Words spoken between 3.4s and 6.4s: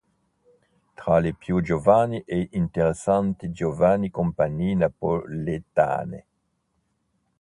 giovani compagnie napoletane.